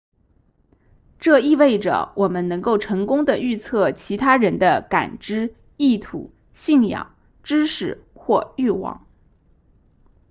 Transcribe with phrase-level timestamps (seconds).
[1.19, 9.05] 这意味着我们能够成功地预测其他人的感知意图信仰知识或欲望